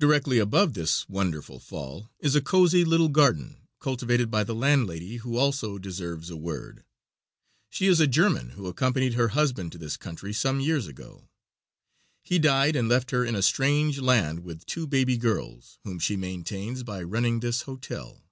[0.00, 5.36] Directly above this wonderful fall is a cozy little garden, cultivated by the landlady, who
[5.36, 6.84] also deserves a word.
[7.68, 11.28] She is a German, who accompanied her husband to this country some years ago.
[12.22, 16.16] He died and left her in a strange land with two baby girls, whom she
[16.16, 18.24] maintains by running this hotel.